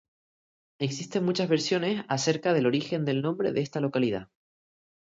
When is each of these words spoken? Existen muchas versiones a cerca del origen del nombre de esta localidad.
Existen 0.79 1.23
muchas 1.23 1.47
versiones 1.47 2.03
a 2.07 2.17
cerca 2.17 2.53
del 2.55 2.65
origen 2.65 3.05
del 3.05 3.21
nombre 3.21 3.51
de 3.51 3.61
esta 3.61 3.79
localidad. 3.79 4.29